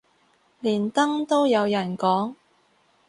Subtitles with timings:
[0.61, 2.33] 連登都有人講